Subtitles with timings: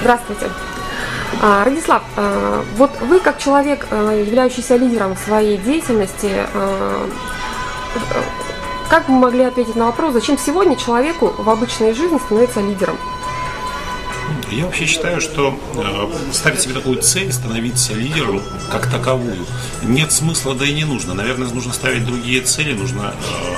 [0.00, 0.46] Здравствуйте.
[1.42, 6.30] А, Радислав, а, вот вы как человек, а, являющийся лидером своей деятельности,
[8.88, 12.96] как вы могли ответить на вопрос, зачем сегодня человеку в обычной жизни становиться лидером?
[14.50, 19.44] Я вообще считаю, что э, ставить себе такую цель, становиться лидером как таковую,
[19.82, 21.14] нет смысла, да и не нужно.
[21.14, 23.14] Наверное, нужно ставить другие цели, нужно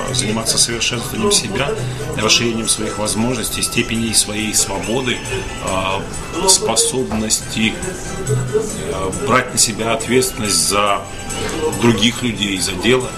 [0.09, 1.69] э, заниматься совершенствованием себя,
[2.17, 5.17] расширением своих возможностей, степеней своей свободы,
[5.63, 7.73] э, способности
[9.27, 11.01] брать на себя ответственность за
[11.81, 13.09] других людей, за дело.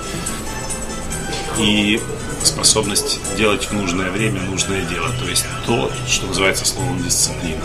[1.58, 2.00] И
[2.46, 7.62] способность делать в нужное время нужное дело, то есть то, что называется словом дисциплина.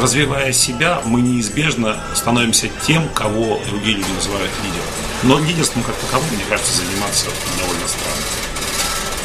[0.00, 4.86] Развивая себя, мы неизбежно становимся тем, кого другие люди называют лидером.
[5.22, 7.26] Но лидерством как таковым, мне кажется, заниматься
[7.60, 8.44] довольно странно.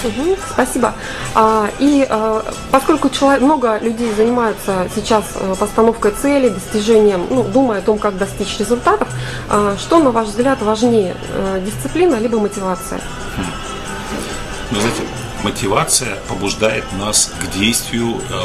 [0.03, 0.93] Угу, спасибо.
[1.35, 7.79] А, и а, поскольку человек, много людей занимаются сейчас а, постановкой цели, достижением, ну, думая
[7.79, 9.09] о том, как достичь результатов,
[9.49, 13.01] а, что, на ваш взгляд, важнее, а, дисциплина либо мотивация?
[14.71, 15.01] Но, знаете,
[15.43, 18.43] мотивация побуждает нас к действию э,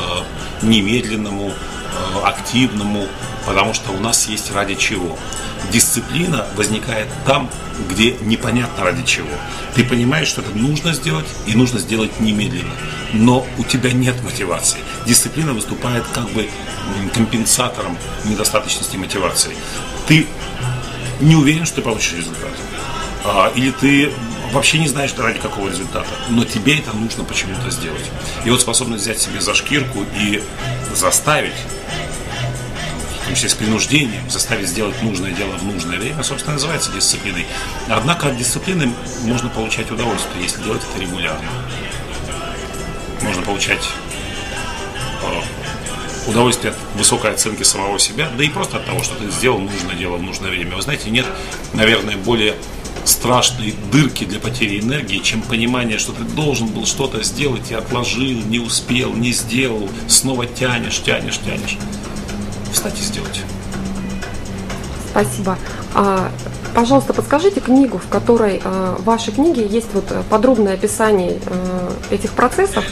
[0.63, 3.07] немедленному, э, активному,
[3.47, 5.19] потому что у нас есть ради чего.
[5.71, 7.51] Дисциплина возникает там,
[7.89, 9.29] где непонятно ради чего.
[9.75, 12.75] Ты понимаешь, что это нужно сделать и нужно сделать немедленно,
[13.13, 14.81] но у тебя нет мотивации.
[15.07, 16.49] Дисциплина выступает как бы
[17.15, 19.57] компенсатором недостаточности мотивации.
[20.07, 20.27] Ты
[21.21, 22.51] не уверен, что ты получишь результат.
[23.25, 24.13] А, или ты
[24.55, 28.05] вообще не знаешь ради какого результата, но тебе это нужно почему-то сделать.
[28.45, 30.43] И вот способность взять себе за шкирку и
[30.95, 31.53] заставить,
[33.21, 37.47] в том числе с принуждением, заставить сделать нужное дело в нужное время, собственно, называется дисциплиной.
[37.89, 41.49] Однако от дисциплины можно получать удовольствие, если делать это регулярно.
[43.23, 43.89] Можно получать
[45.23, 49.59] э, удовольствие от высокой оценки самого себя, да и просто от того, что ты сделал
[49.59, 50.77] нужное дело в нужное время.
[50.77, 51.27] Вы знаете, нет,
[51.73, 52.55] наверное, более
[53.05, 58.41] страшной дырки для потери энергии, чем понимание, что ты должен был что-то сделать и отложил,
[58.47, 61.79] не успел, не сделал, снова тянешь, тянешь, тянешь.
[62.73, 63.43] Встать и сделать.
[65.11, 65.57] Спасибо.
[65.95, 66.29] А,
[66.75, 72.31] пожалуйста, подскажите книгу, в которой а, в вашей книге есть вот подробное описание а, этих
[72.33, 72.85] процессов,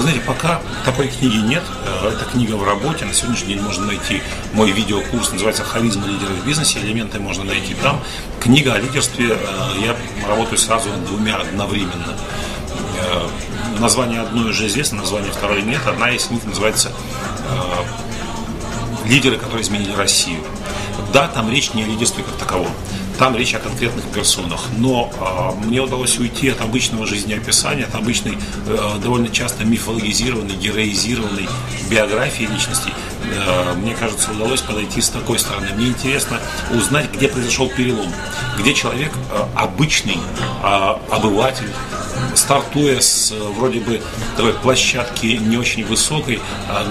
[0.00, 3.84] вы знаете, пока такой книги нет, э, эта книга в работе, на сегодняшний день можно
[3.84, 4.22] найти
[4.54, 8.00] мой видеокурс, называется «Харизма лидеров в бизнесе», элементы можно найти там.
[8.40, 9.94] Книга о лидерстве, э, я
[10.26, 12.16] работаю сразу двумя одновременно.
[12.98, 13.28] Э,
[13.78, 15.86] название одной уже известно, название второй нет.
[15.86, 16.92] Одна из них называется
[19.04, 20.40] «Лидеры, которые изменили Россию».
[21.12, 22.72] Да, там речь не о лидерстве как таковом.
[23.20, 24.64] Там речь о конкретных персонах.
[24.78, 25.12] Но
[25.60, 31.46] э, мне удалось уйти от обычного жизнеописания, от обычной, э, довольно часто мифологизированной, героизированной
[31.90, 32.94] биографии личностей.
[33.24, 35.68] Э, мне кажется, удалось подойти с такой стороны.
[35.74, 36.40] Мне интересно
[36.72, 38.12] узнать, где произошел перелом,
[38.58, 40.18] где человек э, обычный,
[40.62, 41.70] э, обыватель,
[42.34, 44.00] стартуя с вроде бы
[44.36, 46.40] такой площадки не очень высокой,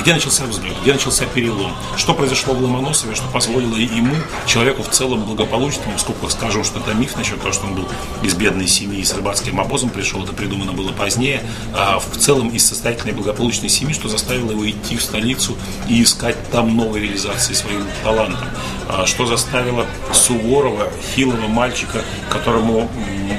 [0.01, 4.15] где начался взлет, где начался перелом, что произошло в Ломоносове, что позволило ему,
[4.47, 7.87] человеку в целом благополучному, сколько скажу, что это миф насчет того, что он был
[8.23, 12.65] из бедной семьи, с рыбацким обозом пришел, это придумано было позднее, а в целом из
[12.65, 15.57] состоятельной благополучной семьи, что заставило его идти в столицу
[15.87, 16.18] и искать
[16.51, 18.47] там новой реализации своим талантом,
[18.87, 22.89] а что заставило Суворова, хилого мальчика, которому,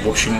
[0.03, 0.33] в общем,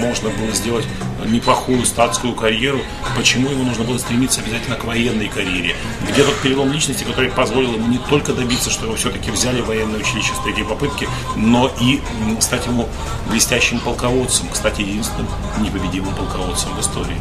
[0.00, 0.86] можно было сделать
[1.26, 2.80] неплохую статскую карьеру,
[3.16, 5.76] почему ему нужно было стремиться обязательно к военной карьере.
[6.08, 9.66] Где тот перелом личности, который позволил ему не только добиться, что его все-таки взяли в
[9.66, 12.00] военное училище с третьей попытки, но и
[12.40, 12.88] стать ему
[13.30, 15.28] блестящим полководцем, кстати, единственным
[15.60, 17.20] непобедимым полководцем в истории.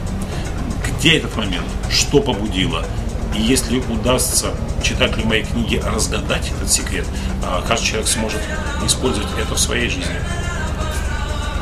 [0.88, 1.67] Где этот момент?
[1.89, 2.85] Что побудило?
[3.36, 4.53] И если удастся
[4.84, 7.06] читателю моей книги разгадать этот секрет,
[7.44, 8.42] а, каждый человек сможет
[8.86, 10.16] использовать это в своей жизни.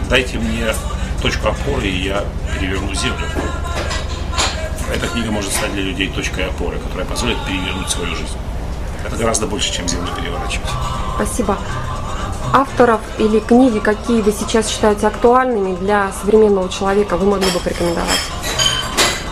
[0.09, 0.73] Дайте мне
[1.21, 3.25] точку опоры, и я переверну землю.
[4.93, 8.37] Эта книга может стать для людей точкой опоры, которая позволит перевернуть свою жизнь.
[9.05, 10.67] Это гораздо больше, чем землю переворачивать.
[11.15, 11.57] Спасибо.
[12.51, 18.19] Авторов или книги, какие вы сейчас считаете актуальными для современного человека, вы могли бы порекомендовать?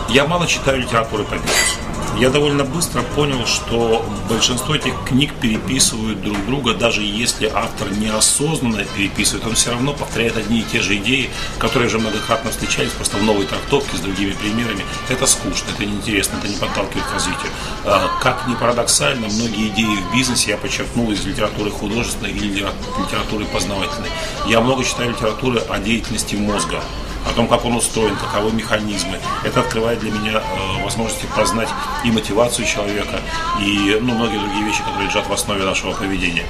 [0.08, 1.77] Я мало читаю литературы по бизнесу
[2.18, 8.84] я довольно быстро понял, что большинство этих книг переписывают друг друга, даже если автор неосознанно
[8.96, 13.18] переписывает, он все равно повторяет одни и те же идеи, которые уже многократно встречались, просто
[13.18, 14.84] в новой трактовке с другими примерами.
[15.08, 17.52] Это скучно, это неинтересно, это не подталкивает к развитию.
[17.84, 23.44] А, как ни парадоксально, многие идеи в бизнесе я подчеркнул из литературы художественной или литературы
[23.52, 24.10] познавательной.
[24.48, 26.82] Я много читаю литературы о деятельности мозга
[27.26, 29.18] о том, как он устроен, каковы механизмы.
[29.44, 31.68] Это открывает для меня э, возможности познать
[32.04, 33.20] и мотивацию человека,
[33.60, 36.46] и ну, многие другие вещи, которые лежат в основе нашего поведения.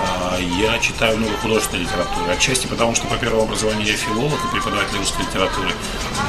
[0.00, 2.32] А, я читаю много художественной литературы.
[2.32, 5.70] Отчасти потому, что по первому образованию я филолог и преподаватель русской литературы.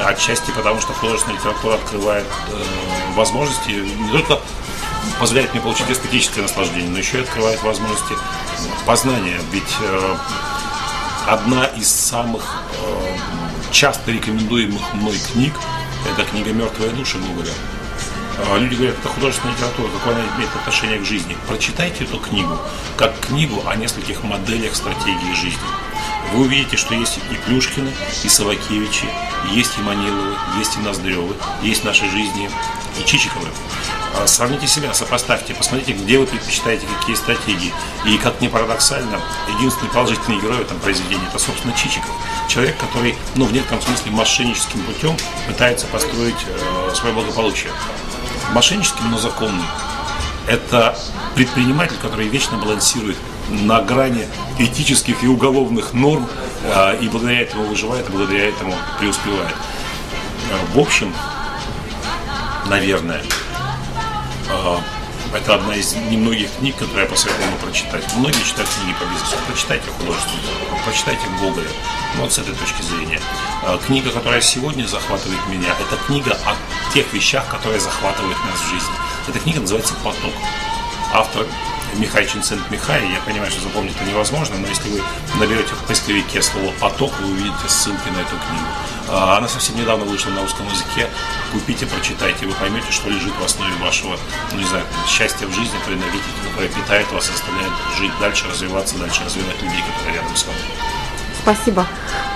[0.06, 4.40] Отчасти потому, что художественная литература открывает э, возможности не только
[5.20, 8.14] позволяет мне получить эстетическое наслаждение, но еще и открывает возможности
[8.86, 9.40] познания.
[9.52, 10.16] Ведь э,
[11.28, 15.54] одна из самых э, часто рекомендуемых мной книг–
[16.12, 17.52] это книга «Мертвые души» Гоголя.
[18.48, 21.36] А, люди говорят, это художественная литература, какое она имеет отношение к жизни.
[21.48, 22.58] Прочитайте эту книгу,
[22.98, 25.60] как книгу о нескольких моделях стратегии жизни.
[26.34, 27.92] Вы увидите, что есть и Плюшкины,
[28.24, 29.06] и Савакевичи,
[29.52, 32.50] есть и Маниловы, есть и Ноздревы, есть в нашей жизни
[33.00, 33.48] и Чичиковы.
[34.16, 37.74] А, сравните себя, сопоставьте, посмотрите, где вы предпочитаете какие стратегии.
[38.06, 39.20] И как ни парадоксально,
[39.58, 42.12] единственный положительный герой в этом произведении это, собственно, Чичиков.
[42.48, 45.16] Человек, который, ну, в некотором смысле, мошенническим путем
[45.48, 47.72] пытается построить э, свое благополучие
[48.54, 49.66] мошенническим, но законным.
[50.48, 50.98] Это
[51.36, 53.18] предприниматель, который вечно балансирует
[53.50, 54.28] на грани
[54.58, 56.28] этических и уголовных норм,
[56.66, 59.56] а, и благодаря этому выживает, и благодаря этому преуспевает.
[60.52, 61.14] А, в общем,
[62.68, 63.22] наверное,
[65.34, 68.04] это одна из немногих книг, которые я посоветую вам прочитать.
[68.16, 69.36] Многие читают книги по бизнесу.
[69.48, 71.70] Прочитайте художественную прочитайте Гоголя.
[72.16, 73.22] Ну, вот с этой точки зрения.
[73.86, 78.94] Книга, которая сегодня захватывает меня, это книга о тех вещах, которые захватывают нас в жизни.
[79.28, 80.34] Эта книга называется «Поток».
[81.14, 81.46] Автор
[81.96, 85.02] Михай Чинцент Михай, я понимаю, что запомнить это невозможно, но если вы
[85.40, 88.66] наберете в поисковике слово «поток», вы увидите ссылки на эту книгу.
[89.10, 91.08] А, она совсем недавно вышла на русском языке.
[91.52, 94.18] Купите, прочитайте, вы поймете, что лежит в основе вашего,
[94.52, 98.98] ну не знаю, счастья в жизни, той энергетики, которая питает вас, заставляет жить дальше, развиваться
[99.00, 100.60] дальше, развивать людей, которые рядом с вами.
[101.42, 101.88] Спасибо.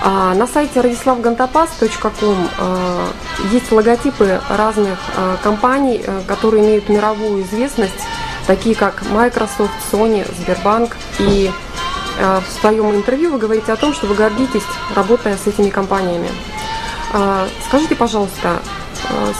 [0.02, 3.12] А, на сайте radislavgantapaz.com а,
[3.52, 7.94] есть логотипы разных а, компаний, а, которые имеют мировую известность,
[8.48, 10.96] такие как Microsoft, Sony, Сбербанк.
[11.18, 11.50] И
[12.16, 14.62] в своем интервью вы говорите о том, что вы гордитесь,
[14.94, 16.28] работая с этими компаниями.
[17.66, 18.60] Скажите, пожалуйста,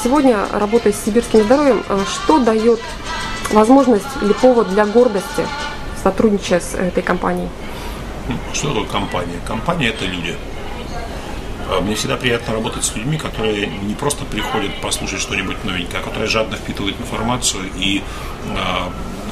[0.02, 2.80] сегодня, работая с сибирским здоровьем, а, что дает
[3.50, 5.46] возможность или повод для гордости,
[6.02, 7.48] сотрудничая с этой компанией?
[8.52, 9.40] Что такое компания?
[9.46, 10.36] Компания– это люди.
[11.82, 16.28] Мне всегда приятно работать с людьми, которые не просто приходят послушать что-нибудь новенькое, а которые
[16.28, 18.02] жадно впитывают информацию и
[18.44, 18.54] э,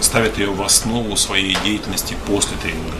[0.00, 2.94] ставят ее в основу своей деятельности после тренинга.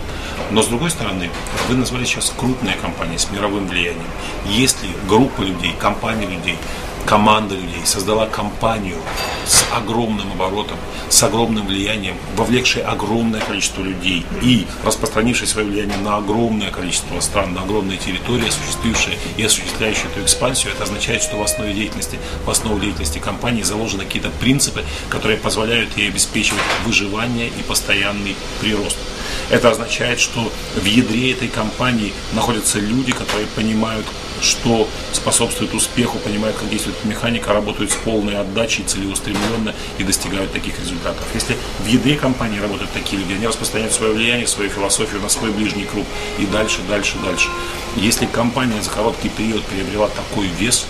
[0.51, 1.31] Но с другой стороны,
[1.69, 4.05] вы назвали сейчас крупные компании с мировым влиянием.
[4.47, 6.59] Если группа людей, компания людей
[7.07, 8.97] команда людей создала компанию
[9.47, 10.79] с огромным оборотом,
[11.09, 17.55] с огромным влиянием, вовлекшей огромное количество людей и распространившей свое влияние на огромное количество стран,
[17.55, 22.51] на огромные территории, осуществившие и осуществляющие эту экспансию, это означает, что в основе деятельности, в
[22.51, 28.97] основу деятельности компании заложены какие-то принципы, которые позволяют ей обеспечивать выживание и постоянный прирост.
[29.51, 34.07] Это означает, что в ядре этой компании находятся люди, которые понимают,
[34.43, 40.79] что способствует успеху, понимают, как действует механика, работают с полной отдачей, целеустремленно и достигают таких
[40.81, 41.25] результатов.
[41.35, 45.51] Если в ядре компании работают такие люди, они распространяют свое влияние, свою философию на свой
[45.51, 46.05] ближний круг
[46.39, 47.49] и дальше, дальше, дальше.
[47.97, 50.87] Если компания за короткий период приобрела такой вес,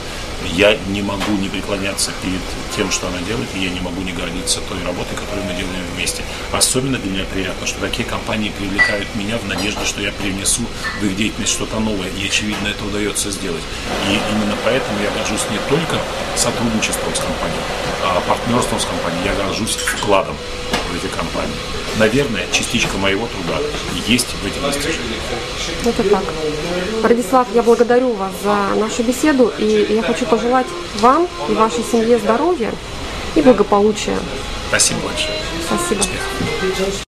[0.55, 2.41] я не могу не преклоняться перед
[2.77, 5.85] тем, что она делает, и я не могу не гордиться той работой, которую мы делаем
[5.95, 6.23] вместе.
[6.53, 10.63] Особенно для меня приятно, что такие компании привлекают меня в надежде, что я привнесу
[11.01, 13.63] в их деятельность что-то новое, и очевидно это удается сделать.
[14.09, 15.99] И именно поэтому я горжусь не только
[16.37, 17.63] сотрудничеством с компанией,
[18.05, 20.37] а партнерством с компанией, я горжусь вкладом
[20.91, 21.82] в эти компании.
[21.99, 23.59] Наверное, частичка моего труда
[24.07, 25.21] есть в этих достижениях.
[25.85, 26.25] Это так.
[27.03, 30.67] Радислав, я благодарю вас за нашу беседу, и я хочу пожелать
[31.01, 32.73] вам и вашей семье здоровья
[33.35, 34.19] и благополучия.
[34.69, 35.39] Спасибо большое.
[35.67, 36.01] Спасибо.
[36.01, 37.03] Успехов.